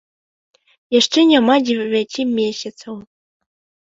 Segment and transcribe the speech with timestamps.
[0.99, 2.97] Яшчэ няма дзевяці месяцаў.